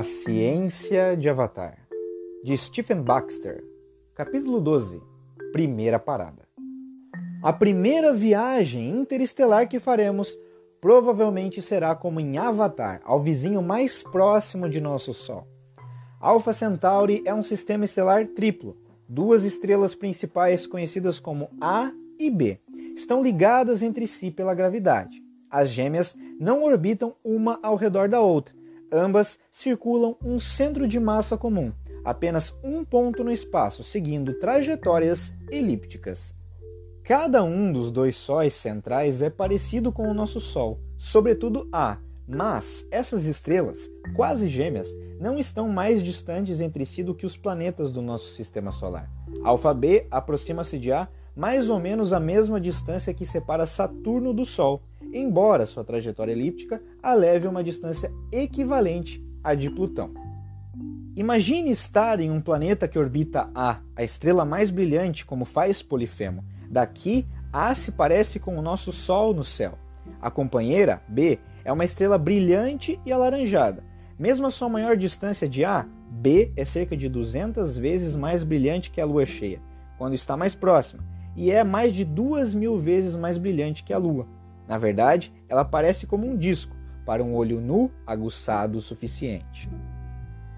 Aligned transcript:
A 0.00 0.02
Ciência 0.02 1.14
de 1.14 1.28
Avatar, 1.28 1.76
de 2.42 2.56
Stephen 2.56 3.02
Baxter, 3.02 3.62
capítulo 4.14 4.58
12 4.58 4.98
Primeira 5.52 5.98
Parada. 5.98 6.48
A 7.42 7.52
primeira 7.52 8.10
viagem 8.10 8.88
interestelar 8.88 9.68
que 9.68 9.78
faremos 9.78 10.34
provavelmente 10.80 11.60
será 11.60 11.94
como 11.94 12.18
em 12.18 12.38
Avatar, 12.38 13.02
ao 13.04 13.22
vizinho 13.22 13.60
mais 13.60 14.02
próximo 14.02 14.70
de 14.70 14.80
nosso 14.80 15.12
Sol. 15.12 15.46
Alpha 16.18 16.54
Centauri 16.54 17.22
é 17.26 17.34
um 17.34 17.42
sistema 17.42 17.84
estelar 17.84 18.26
triplo. 18.28 18.78
Duas 19.06 19.44
estrelas 19.44 19.94
principais, 19.94 20.66
conhecidas 20.66 21.20
como 21.20 21.50
A 21.60 21.92
e 22.18 22.30
B, 22.30 22.58
estão 22.96 23.22
ligadas 23.22 23.82
entre 23.82 24.06
si 24.06 24.30
pela 24.30 24.54
gravidade. 24.54 25.22
As 25.50 25.68
gêmeas 25.68 26.16
não 26.40 26.62
orbitam 26.62 27.14
uma 27.22 27.60
ao 27.62 27.76
redor 27.76 28.08
da 28.08 28.22
outra, 28.22 28.58
Ambas 28.92 29.38
circulam 29.50 30.16
um 30.24 30.38
centro 30.38 30.88
de 30.88 30.98
massa 30.98 31.36
comum, 31.36 31.72
apenas 32.04 32.56
um 32.62 32.84
ponto 32.84 33.22
no 33.22 33.30
espaço, 33.30 33.84
seguindo 33.84 34.34
trajetórias 34.34 35.34
elípticas. 35.48 36.34
Cada 37.04 37.42
um 37.44 37.72
dos 37.72 37.90
dois 37.90 38.16
sóis 38.16 38.52
centrais 38.54 39.22
é 39.22 39.30
parecido 39.30 39.92
com 39.92 40.08
o 40.08 40.14
nosso 40.14 40.40
Sol, 40.40 40.80
sobretudo 40.98 41.68
A, 41.72 41.98
mas 42.26 42.86
essas 42.90 43.26
estrelas, 43.26 43.88
quase 44.14 44.48
gêmeas, 44.48 44.94
não 45.20 45.38
estão 45.38 45.68
mais 45.68 46.02
distantes 46.02 46.60
entre 46.60 46.84
si 46.84 47.02
do 47.02 47.14
que 47.14 47.26
os 47.26 47.36
planetas 47.36 47.90
do 47.90 48.02
nosso 48.02 48.30
sistema 48.34 48.70
solar. 48.70 49.10
Alfa 49.42 49.72
B 49.72 50.06
aproxima-se 50.10 50.78
de 50.78 50.92
A 50.92 51.08
mais 51.34 51.70
ou 51.70 51.78
menos 51.78 52.12
a 52.12 52.20
mesma 52.20 52.60
distância 52.60 53.14
que 53.14 53.24
separa 53.24 53.66
Saturno 53.66 54.34
do 54.34 54.44
Sol, 54.44 54.82
embora 55.12 55.66
sua 55.66 55.84
trajetória 55.84 56.32
elíptica 56.32 56.82
a 57.02 57.14
leve 57.14 57.46
a 57.46 57.50
uma 57.50 57.64
distância 57.64 58.12
equivalente 58.32 59.24
à 59.42 59.54
de 59.54 59.70
Plutão. 59.70 60.12
Imagine 61.16 61.70
estar 61.70 62.20
em 62.20 62.30
um 62.30 62.40
planeta 62.40 62.86
que 62.86 62.98
orbita 62.98 63.50
A, 63.54 63.80
a 63.96 64.04
estrela 64.04 64.44
mais 64.44 64.70
brilhante, 64.70 65.26
como 65.26 65.44
faz 65.44 65.82
Polifemo. 65.82 66.44
Daqui, 66.70 67.26
A 67.52 67.74
se 67.74 67.92
parece 67.92 68.38
com 68.38 68.56
o 68.56 68.62
nosso 68.62 68.92
Sol 68.92 69.34
no 69.34 69.44
céu. 69.44 69.76
A 70.20 70.30
companheira, 70.30 71.02
B, 71.08 71.38
é 71.64 71.72
uma 71.72 71.84
estrela 71.84 72.16
brilhante 72.16 72.98
e 73.04 73.12
alaranjada. 73.12 73.84
Mesmo 74.18 74.46
a 74.46 74.50
sua 74.50 74.68
maior 74.68 74.96
distância 74.96 75.48
de 75.48 75.64
A, 75.64 75.86
B 76.10 76.52
é 76.56 76.64
cerca 76.64 76.96
de 76.96 77.08
200 77.08 77.76
vezes 77.76 78.14
mais 78.14 78.42
brilhante 78.42 78.90
que 78.90 79.00
a 79.00 79.04
Lua 79.04 79.26
cheia, 79.26 79.60
quando 79.98 80.14
está 80.14 80.36
mais 80.36 80.54
próxima, 80.54 81.04
e 81.36 81.50
é 81.50 81.64
mais 81.64 81.92
de 81.92 82.04
duas 82.04 82.52
mil 82.52 82.78
vezes 82.78 83.14
mais 83.14 83.36
brilhante 83.38 83.82
que 83.84 83.92
a 83.92 83.98
Lua. 83.98 84.26
Na 84.70 84.78
verdade, 84.78 85.34
ela 85.48 85.64
parece 85.64 86.06
como 86.06 86.24
um 86.24 86.36
disco 86.36 86.76
para 87.04 87.24
um 87.24 87.34
olho 87.34 87.60
nu 87.60 87.90
aguçado 88.06 88.78
o 88.78 88.80
suficiente. 88.80 89.68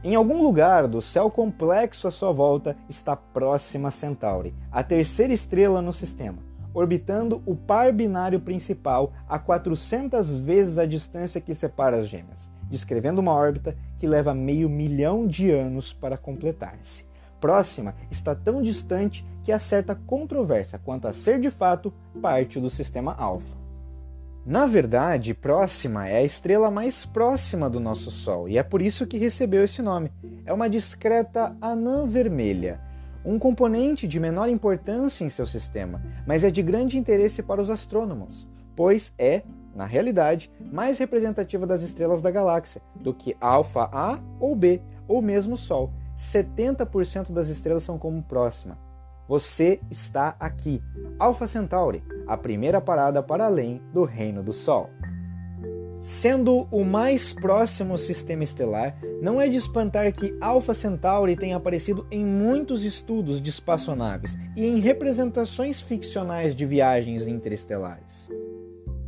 Em 0.05 0.15
algum 0.15 0.43
lugar 0.43 0.87
do 0.87 1.01
céu 1.01 1.31
complexo 1.31 2.07
à 2.07 2.11
sua 2.11 2.31
volta 2.31 2.77
está 2.91 3.17
Próxima 3.17 3.91
Centauri, 3.91 4.55
a 4.71 4.83
terceira 4.83 5.33
estrela 5.33 5.81
no 5.81 5.95
sistema, 5.95 6.41
orbitando 6.75 7.43
o 7.47 7.57
par 7.57 7.91
binário 7.91 8.39
principal 8.39 9.15
a 9.27 9.39
400 9.39 10.37
vezes 10.37 10.77
a 10.77 10.85
distância 10.85 11.41
que 11.41 11.55
separa 11.55 11.97
as 11.97 12.07
gêmeas, 12.07 12.51
descrevendo 12.69 13.19
uma 13.19 13.33
órbita 13.33 13.75
que 13.97 14.07
leva 14.07 14.35
meio 14.35 14.69
milhão 14.69 15.27
de 15.27 15.51
anos 15.51 15.91
para 15.91 16.19
completar-se. 16.19 17.07
Próxima 17.41 17.95
está 18.11 18.35
tão 18.35 18.61
distante 18.61 19.27
que 19.43 19.51
há 19.51 19.59
certa 19.59 19.95
controvérsia 19.95 20.79
quanto 20.79 21.09
a 21.09 21.15
ser 21.15 21.41
de 21.41 21.51
fato 21.51 21.91
parte 22.21 22.61
do 22.61 22.69
sistema 22.69 23.15
Alfa. 23.15 23.62
Na 24.45 24.67
verdade, 24.67 25.35
Próxima 25.35 26.09
é 26.09 26.17
a 26.17 26.25
estrela 26.25 26.69
mais 26.69 27.07
próxima 27.07 27.71
do 27.71 27.79
nosso 27.79 28.11
Sol 28.11 28.49
e 28.49 28.59
é 28.59 28.63
por 28.65 28.83
isso 28.83 29.07
que 29.07 29.17
recebeu 29.17 29.63
esse 29.63 29.81
nome. 29.81 30.11
É 30.45 30.53
uma 30.53 30.69
discreta 30.69 31.57
anã 31.61 32.05
vermelha, 32.05 32.81
um 33.25 33.39
componente 33.39 34.09
de 34.09 34.19
menor 34.19 34.49
importância 34.49 35.25
em 35.25 35.29
seu 35.29 35.47
sistema, 35.47 36.03
mas 36.27 36.43
é 36.43 36.51
de 36.51 36.61
grande 36.61 36.99
interesse 36.99 37.41
para 37.41 37.61
os 37.61 37.71
astrônomos, 37.71 38.49
pois 38.75 39.15
é, 39.17 39.45
na 39.77 39.87
realidade, 39.87 40.51
mais 40.73 40.99
representativa 40.99 41.65
das 41.65 41.83
estrelas 41.83 42.21
da 42.21 42.31
galáxia 42.33 42.83
do 42.97 43.15
que 43.15 43.37
Alfa 43.41 43.89
A 43.93 44.19
ou 44.41 44.57
B, 44.57 44.83
ou 45.07 45.23
mesmo 45.23 45.57
Sol. 45.57 45.93
70% 46.19 47.31
das 47.31 47.49
estrelas 47.49 47.85
são 47.85 47.97
como 47.97 48.21
Próxima. 48.25 48.77
Você 49.33 49.81
está 49.91 50.37
aqui. 50.39 50.83
Alpha 51.19 51.47
Centauri, 51.47 52.05
a 52.27 52.37
primeira 52.37 52.83
parada 52.83 53.23
para 53.23 53.47
além 53.47 53.81
do 53.91 54.05
reino 54.05 54.43
do 54.43 54.53
Sol. 54.53 54.91
Sendo 56.03 56.69
o 56.71 56.85
mais 56.85 57.33
próximo 57.33 57.97
sistema 57.97 58.45
estelar, 58.45 58.95
não 59.23 59.41
é 59.41 59.49
de 59.49 59.57
espantar 59.57 60.13
que 60.13 60.37
Alpha 60.39 60.75
Centauri 60.75 61.35
tenha 61.35 61.57
aparecido 61.57 62.07
em 62.11 62.23
muitos 62.23 62.85
estudos 62.85 63.41
de 63.41 63.49
espaçonaves 63.49 64.37
e 64.55 64.67
em 64.67 64.81
representações 64.81 65.81
ficcionais 65.81 66.55
de 66.55 66.67
viagens 66.67 67.27
interestelares. 67.27 68.29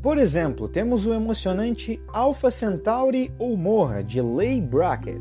Por 0.00 0.16
exemplo, 0.16 0.70
temos 0.70 1.06
o 1.06 1.12
emocionante 1.12 2.00
Alpha 2.08 2.50
Centauri 2.50 3.30
ou 3.38 3.58
Morra 3.58 4.02
de 4.02 4.22
Leigh 4.22 4.62
Brackett, 4.62 5.20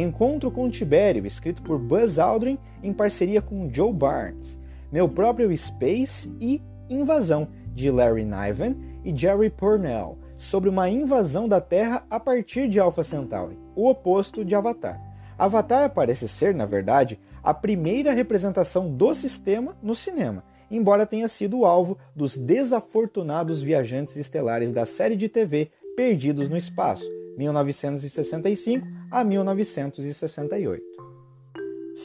Encontro 0.00 0.50
com 0.50 0.68
Tibério, 0.68 1.24
escrito 1.26 1.62
por 1.62 1.78
Buzz 1.78 2.18
Aldrin 2.18 2.58
em 2.82 2.92
parceria 2.92 3.40
com 3.40 3.72
Joe 3.72 3.92
Barnes, 3.92 4.58
Meu 4.90 5.08
Próprio 5.08 5.56
Space 5.56 6.32
e 6.40 6.60
Invasão, 6.90 7.48
de 7.72 7.90
Larry 7.90 8.24
Niven 8.24 8.76
e 9.04 9.16
Jerry 9.16 9.50
Purnell, 9.50 10.18
sobre 10.36 10.68
uma 10.68 10.88
invasão 10.88 11.48
da 11.48 11.60
Terra 11.60 12.04
a 12.10 12.18
partir 12.18 12.68
de 12.68 12.80
Alpha 12.80 13.04
Centauri, 13.04 13.58
o 13.76 13.88
oposto 13.88 14.44
de 14.44 14.54
Avatar. 14.54 15.00
Avatar 15.38 15.90
parece 15.92 16.28
ser, 16.28 16.54
na 16.54 16.64
verdade, 16.64 17.18
a 17.42 17.52
primeira 17.52 18.12
representação 18.12 18.88
do 18.88 19.12
sistema 19.14 19.76
no 19.82 19.94
cinema, 19.94 20.44
embora 20.70 21.06
tenha 21.06 21.28
sido 21.28 21.60
o 21.60 21.66
alvo 21.66 21.98
dos 22.14 22.36
desafortunados 22.36 23.62
viajantes 23.62 24.16
estelares 24.16 24.72
da 24.72 24.86
série 24.86 25.16
de 25.16 25.28
TV 25.28 25.70
Perdidos 25.96 26.48
no 26.48 26.56
Espaço, 26.56 27.08
1965 27.36 28.86
a 29.10 29.24
1968. 29.24 30.84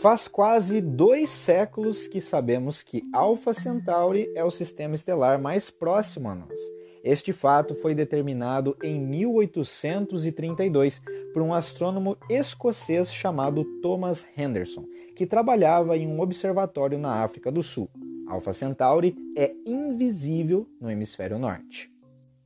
Faz 0.01 0.28
quase 0.28 0.81
dois 0.81 1.29
séculos 1.29 2.07
que 2.07 2.19
sabemos 2.22 2.81
que 2.84 3.03
Alpha 3.12 3.53
Centauri 3.53 4.31
é 4.35 4.44
o 4.44 4.51
sistema 4.51 4.95
estelar 4.95 5.41
mais 5.41 5.69
próximo 5.69 6.29
a 6.29 6.35
nós. 6.35 6.59
Este 7.03 7.34
fato 7.34 7.75
foi 7.75 7.94
determinado 7.95 8.78
em 8.84 9.00
1832 9.00 11.01
por 11.34 11.41
um 11.41 11.53
astrônomo 11.53 12.18
escocês 12.29 13.13
chamado 13.13 13.63
Thomas 13.81 14.28
Henderson, 14.38 14.85
que 15.16 15.25
trabalhava 15.25 15.97
em 15.97 16.06
um 16.07 16.19
observatório 16.19 17.00
na 17.00 17.23
África 17.23 17.50
do 17.51 17.63
Sul. 17.63 17.89
Alpha 18.28 18.53
Centauri 18.53 19.16
é 19.35 19.51
invisível 19.66 20.68
no 20.79 20.91
hemisfério 20.91 21.39
norte. 21.39 21.91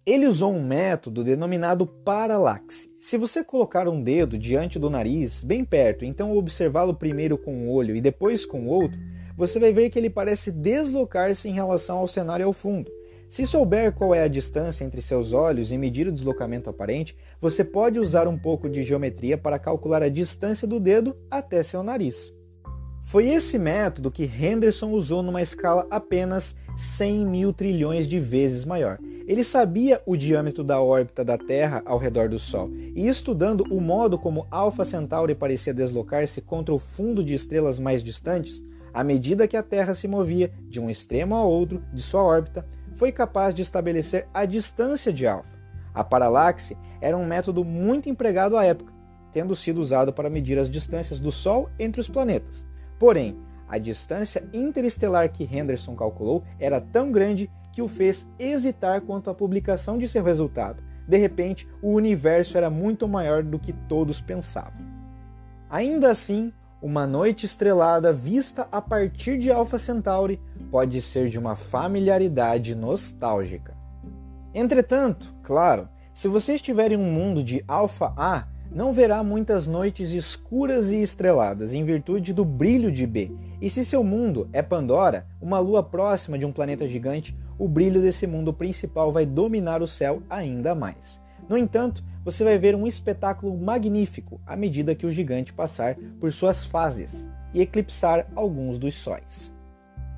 Ele 0.05 0.27
usou 0.27 0.53
um 0.53 0.61
método 0.61 1.23
denominado 1.23 1.87
paralaxe. 1.87 2.89
Se 2.99 3.17
você 3.17 3.41
colocar 3.41 3.87
um 3.87 4.03
dedo 4.03 4.37
diante 4.37 4.77
do 4.77 4.89
nariz, 4.89 5.41
bem 5.41 5.63
perto, 5.63 6.03
então 6.03 6.35
observá-lo 6.37 6.93
primeiro 6.93 7.37
com 7.37 7.55
um 7.55 7.69
olho 7.69 7.95
e 7.95 8.01
depois 8.01 8.45
com 8.45 8.63
o 8.63 8.67
outro, 8.67 8.99
você 9.37 9.57
vai 9.61 9.71
ver 9.71 9.89
que 9.89 9.97
ele 9.97 10.09
parece 10.09 10.51
deslocar-se 10.51 11.47
em 11.47 11.53
relação 11.53 11.99
ao 11.99 12.07
cenário 12.07 12.45
ao 12.45 12.51
fundo. 12.51 12.91
Se 13.29 13.47
souber 13.47 13.93
qual 13.93 14.13
é 14.13 14.21
a 14.21 14.27
distância 14.27 14.83
entre 14.83 15.01
seus 15.01 15.31
olhos 15.31 15.71
e 15.71 15.77
medir 15.77 16.05
o 16.05 16.11
deslocamento 16.11 16.69
aparente, 16.69 17.15
você 17.39 17.63
pode 17.63 17.97
usar 17.97 18.27
um 18.27 18.37
pouco 18.37 18.69
de 18.69 18.83
geometria 18.83 19.37
para 19.37 19.57
calcular 19.57 20.03
a 20.03 20.09
distância 20.09 20.67
do 20.67 20.81
dedo 20.81 21.15
até 21.31 21.63
seu 21.63 21.81
nariz. 21.81 22.33
Foi 23.05 23.29
esse 23.29 23.57
método 23.57 24.11
que 24.11 24.23
Henderson 24.25 24.91
usou 24.91 25.23
numa 25.23 25.41
escala 25.41 25.87
apenas 25.89 26.57
100 26.75 27.25
mil 27.25 27.53
trilhões 27.53 28.05
de 28.05 28.19
vezes 28.19 28.65
maior. 28.65 28.99
Ele 29.25 29.43
sabia 29.43 30.01
o 30.05 30.17
diâmetro 30.17 30.63
da 30.63 30.81
órbita 30.81 31.23
da 31.23 31.37
Terra 31.37 31.81
ao 31.85 31.97
redor 31.97 32.27
do 32.27 32.37
Sol, 32.37 32.69
e 32.73 33.07
estudando 33.07 33.63
o 33.71 33.79
modo 33.79 34.19
como 34.19 34.47
Alpha 34.51 34.83
Centauri 34.83 35.33
parecia 35.33 35.73
deslocar-se 35.73 36.41
contra 36.41 36.73
o 36.73 36.79
fundo 36.79 37.23
de 37.23 37.33
estrelas 37.33 37.79
mais 37.79 38.03
distantes, 38.03 38.61
à 38.93 39.03
medida 39.03 39.47
que 39.47 39.57
a 39.57 39.63
Terra 39.63 39.95
se 39.95 40.07
movia 40.07 40.51
de 40.69 40.79
um 40.79 40.89
extremo 40.89 41.35
a 41.35 41.43
outro 41.43 41.83
de 41.93 42.01
sua 42.01 42.21
órbita, 42.21 42.65
foi 42.93 43.11
capaz 43.11 43.55
de 43.55 43.61
estabelecer 43.61 44.27
a 44.33 44.45
distância 44.45 45.11
de 45.11 45.25
Alpha. 45.25 45.53
A 45.93 46.03
paralaxe 46.03 46.77
era 47.01 47.17
um 47.17 47.25
método 47.25 47.63
muito 47.63 48.09
empregado 48.09 48.57
à 48.57 48.65
época, 48.65 48.93
tendo 49.31 49.55
sido 49.55 49.79
usado 49.79 50.13
para 50.13 50.29
medir 50.29 50.59
as 50.59 50.69
distâncias 50.69 51.19
do 51.19 51.31
Sol 51.31 51.69
entre 51.79 51.99
os 51.99 52.09
planetas. 52.09 52.67
Porém, 52.99 53.35
a 53.73 53.79
distância 53.79 54.47
interestelar 54.53 55.31
que 55.31 55.49
Henderson 55.51 55.95
calculou 55.95 56.43
era 56.59 56.79
tão 56.79 57.11
grande 57.11 57.49
que 57.71 57.81
o 57.81 57.87
fez 57.87 58.29
hesitar 58.37 59.01
quanto 59.01 59.31
à 59.31 59.33
publicação 59.33 59.97
de 59.97 60.07
seu 60.07 60.23
resultado. 60.23 60.83
De 61.07 61.17
repente, 61.17 61.67
o 61.81 61.89
universo 61.89 62.55
era 62.55 62.69
muito 62.69 63.07
maior 63.07 63.41
do 63.41 63.57
que 63.57 63.73
todos 63.73 64.21
pensavam. 64.21 64.85
Ainda 65.71 66.11
assim, 66.11 66.53
uma 66.79 67.07
noite 67.07 67.47
estrelada 67.47 68.13
vista 68.13 68.67
a 68.71 68.79
partir 68.79 69.39
de 69.39 69.51
Alpha 69.51 69.79
Centauri 69.79 70.39
pode 70.69 71.01
ser 71.01 71.27
de 71.29 71.39
uma 71.39 71.55
familiaridade 71.55 72.75
nostálgica. 72.75 73.75
Entretanto, 74.53 75.33
claro, 75.41 75.89
se 76.13 76.27
você 76.27 76.53
estiver 76.53 76.91
em 76.91 76.97
um 76.97 77.11
mundo 77.11 77.43
de 77.43 77.65
Alpha 77.67 78.13
A, 78.15 78.45
não 78.71 78.93
verá 78.93 79.23
muitas 79.23 79.67
noites 79.67 80.11
escuras 80.11 80.91
e 80.91 81.01
estreladas 81.01 81.73
em 81.73 81.83
virtude 81.83 82.33
do 82.33 82.43
brilho 82.43 82.91
de 82.91 83.05
B. 83.05 83.31
E 83.61 83.69
se 83.69 83.85
seu 83.85 84.03
mundo 84.03 84.49
é 84.51 84.61
Pandora, 84.61 85.27
uma 85.41 85.59
lua 85.59 85.83
próxima 85.83 86.37
de 86.37 86.45
um 86.45 86.51
planeta 86.51 86.87
gigante, 86.87 87.37
o 87.57 87.67
brilho 87.67 88.01
desse 88.01 88.25
mundo 88.25 88.53
principal 88.53 89.11
vai 89.11 89.25
dominar 89.25 89.81
o 89.81 89.87
céu 89.87 90.23
ainda 90.29 90.73
mais. 90.73 91.21
No 91.47 91.57
entanto, 91.57 92.03
você 92.23 92.43
vai 92.43 92.57
ver 92.57 92.75
um 92.75 92.87
espetáculo 92.87 93.55
magnífico 93.57 94.39
à 94.45 94.55
medida 94.55 94.95
que 94.95 95.05
o 95.05 95.11
gigante 95.11 95.53
passar 95.53 95.95
por 96.19 96.31
suas 96.31 96.65
fases 96.65 97.27
e 97.53 97.61
eclipsar 97.61 98.27
alguns 98.35 98.77
dos 98.79 98.93
sóis. 98.95 99.53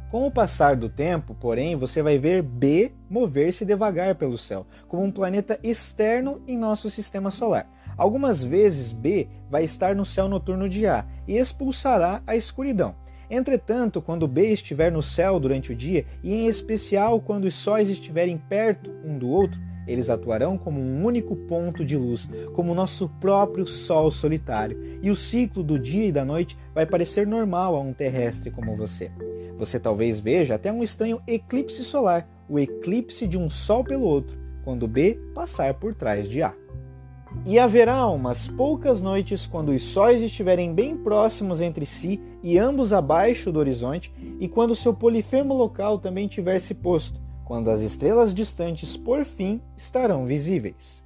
Com 0.09 0.25
o 0.25 0.31
passar 0.31 0.75
do 0.75 0.87
tempo, 0.87 1.35
porém, 1.35 1.75
você 1.75 2.01
vai 2.01 2.17
ver 2.17 2.41
B 2.41 2.93
mover-se 3.09 3.65
devagar 3.65 4.15
pelo 4.15 4.37
céu, 4.37 4.65
como 4.87 5.03
um 5.03 5.11
planeta 5.11 5.59
externo 5.61 6.41
em 6.47 6.57
nosso 6.57 6.89
sistema 6.89 7.31
solar. 7.31 7.67
Algumas 7.97 8.43
vezes 8.43 8.91
B 8.91 9.27
vai 9.49 9.63
estar 9.63 9.95
no 9.95 10.05
céu 10.05 10.27
noturno 10.27 10.67
de 10.67 10.85
A 10.85 11.05
e 11.27 11.37
expulsará 11.37 12.21
a 12.25 12.35
escuridão. 12.35 12.95
Entretanto, 13.29 14.01
quando 14.01 14.27
B 14.27 14.51
estiver 14.51 14.91
no 14.91 15.01
céu 15.01 15.39
durante 15.39 15.71
o 15.71 15.75
dia, 15.75 16.05
e 16.23 16.33
em 16.33 16.47
especial 16.47 17.19
quando 17.19 17.45
os 17.45 17.55
sóis 17.55 17.89
estiverem 17.89 18.37
perto 18.37 18.91
um 19.03 19.17
do 19.17 19.27
outro, 19.29 19.59
eles 19.87 20.09
atuarão 20.09 20.57
como 20.57 20.79
um 20.79 21.03
único 21.03 21.35
ponto 21.35 21.85
de 21.85 21.95
luz, 21.95 22.29
como 22.53 22.73
nosso 22.73 23.09
próprio 23.19 23.65
Sol 23.65 24.09
solitário, 24.09 24.99
e 25.01 25.09
o 25.11 25.15
ciclo 25.15 25.63
do 25.63 25.77
dia 25.77 26.07
e 26.07 26.11
da 26.11 26.25
noite 26.25 26.57
vai 26.73 26.85
parecer 26.85 27.25
normal 27.27 27.75
a 27.75 27.79
um 27.79 27.93
terrestre 27.93 28.51
como 28.51 28.75
você. 28.75 29.11
Você 29.57 29.79
talvez 29.79 30.19
veja 30.19 30.55
até 30.55 30.71
um 30.71 30.83
estranho 30.83 31.21
eclipse 31.27 31.83
solar, 31.83 32.27
o 32.49 32.59
eclipse 32.59 33.27
de 33.27 33.37
um 33.37 33.49
Sol 33.49 33.83
pelo 33.83 34.05
outro, 34.05 34.37
quando 34.63 34.87
B 34.87 35.19
passar 35.33 35.73
por 35.75 35.93
trás 35.93 36.27
de 36.27 36.41
A. 36.41 36.53
E 37.47 37.59
haverá 37.59 38.07
umas 38.07 38.47
poucas 38.47 39.03
noites 39.03 39.45
quando 39.45 39.69
os 39.69 39.83
sóis 39.83 40.19
estiverem 40.23 40.73
bem 40.73 40.97
próximos 40.97 41.61
entre 41.61 41.85
si 41.85 42.19
e 42.41 42.57
ambos 42.57 42.91
abaixo 42.91 43.51
do 43.51 43.59
horizonte, 43.59 44.11
e 44.39 44.47
quando 44.47 44.75
seu 44.75 44.95
polifemo 44.95 45.53
local 45.53 45.99
também 45.99 46.27
tiver 46.27 46.59
se 46.59 46.73
posto, 46.73 47.21
quando 47.45 47.69
as 47.69 47.81
estrelas 47.81 48.33
distantes 48.33 48.97
por 48.97 49.23
fim 49.25 49.61
estarão 49.77 50.25
visíveis. 50.25 51.03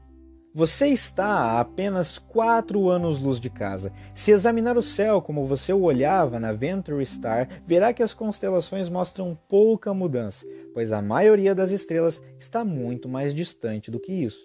Você 0.54 0.88
está 0.88 1.26
a 1.26 1.60
apenas 1.60 2.18
quatro 2.18 2.90
anos-luz 2.90 3.38
de 3.38 3.50
casa. 3.50 3.92
Se 4.14 4.32
examinar 4.32 4.78
o 4.78 4.82
céu 4.82 5.22
como 5.22 5.46
você 5.46 5.74
o 5.74 5.82
olhava 5.82 6.40
na 6.40 6.54
Venture 6.54 7.06
Star, 7.06 7.50
verá 7.66 7.92
que 7.92 8.02
as 8.02 8.14
constelações 8.14 8.88
mostram 8.88 9.38
pouca 9.50 9.94
mudança, 9.94 10.48
pois 10.74 10.94
a 10.94 11.02
maioria 11.02 11.54
das 11.54 11.70
estrelas 11.70 12.22
está 12.40 12.64
muito 12.64 13.10
mais 13.10 13.36
distante 13.36 13.92
do 13.92 14.00
que 14.00 14.14
isso. 14.14 14.42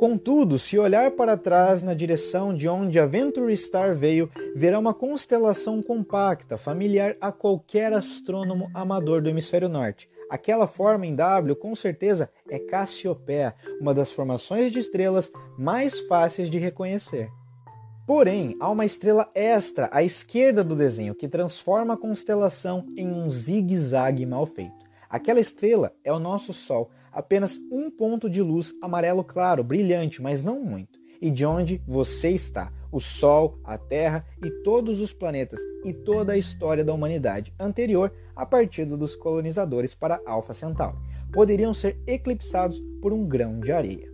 Contudo, 0.00 0.58
se 0.58 0.78
olhar 0.78 1.10
para 1.10 1.36
trás 1.36 1.82
na 1.82 1.92
direção 1.92 2.54
de 2.54 2.66
onde 2.66 2.98
a 2.98 3.04
Venture 3.04 3.54
Star 3.54 3.94
veio, 3.94 4.30
verá 4.56 4.78
uma 4.78 4.94
constelação 4.94 5.82
compacta, 5.82 6.56
familiar 6.56 7.18
a 7.20 7.30
qualquer 7.30 7.92
astrônomo 7.92 8.70
amador 8.72 9.20
do 9.20 9.28
hemisfério 9.28 9.68
norte. 9.68 10.08
Aquela 10.30 10.66
forma 10.66 11.04
em 11.04 11.14
W, 11.14 11.54
com 11.54 11.74
certeza, 11.74 12.30
é 12.48 12.58
Cassiopeia, 12.58 13.54
uma 13.78 13.92
das 13.92 14.10
formações 14.10 14.72
de 14.72 14.78
estrelas 14.78 15.30
mais 15.58 16.00
fáceis 16.00 16.48
de 16.48 16.56
reconhecer. 16.56 17.28
Porém, 18.06 18.56
há 18.58 18.70
uma 18.70 18.86
estrela 18.86 19.28
extra 19.34 19.90
à 19.92 20.02
esquerda 20.02 20.64
do 20.64 20.74
desenho 20.74 21.14
que 21.14 21.28
transforma 21.28 21.92
a 21.92 21.98
constelação 21.98 22.86
em 22.96 23.12
um 23.12 23.28
zigue-zague 23.28 24.24
mal 24.24 24.46
feito. 24.46 24.80
Aquela 25.10 25.40
estrela 25.40 25.92
é 26.02 26.10
o 26.10 26.18
nosso 26.18 26.54
Sol, 26.54 26.90
apenas 27.12 27.58
um 27.70 27.90
ponto 27.90 28.28
de 28.28 28.42
luz 28.42 28.72
amarelo 28.82 29.24
claro, 29.24 29.64
brilhante, 29.64 30.22
mas 30.22 30.42
não 30.42 30.60
muito. 30.60 30.98
E 31.20 31.30
de 31.30 31.44
onde 31.44 31.82
você 31.86 32.30
está? 32.30 32.72
O 32.90 32.98
Sol, 32.98 33.58
a 33.62 33.78
Terra 33.78 34.24
e 34.42 34.50
todos 34.62 35.00
os 35.00 35.12
planetas 35.12 35.60
e 35.84 35.92
toda 35.92 36.32
a 36.32 36.38
história 36.38 36.82
da 36.82 36.92
humanidade 36.92 37.54
anterior 37.60 38.12
a 38.34 38.44
partir 38.44 38.84
dos 38.84 39.14
colonizadores 39.14 39.94
para 39.94 40.20
Alpha 40.26 40.52
Centauri 40.54 40.98
poderiam 41.32 41.72
ser 41.72 42.00
eclipsados 42.06 42.82
por 43.00 43.12
um 43.12 43.26
grão 43.26 43.60
de 43.60 43.70
areia. 43.72 44.10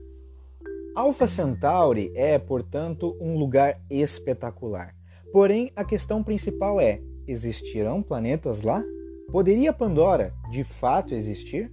Alpha 0.94 1.26
Centauri 1.26 2.10
é, 2.14 2.38
portanto, 2.38 3.16
um 3.20 3.36
lugar 3.36 3.80
espetacular. 3.90 4.94
Porém, 5.32 5.70
a 5.76 5.84
questão 5.84 6.22
principal 6.22 6.80
é: 6.80 7.00
existirão 7.26 8.02
planetas 8.02 8.62
lá? 8.62 8.82
Poderia 9.30 9.72
Pandora 9.72 10.32
de 10.50 10.64
fato 10.64 11.14
existir? 11.14 11.70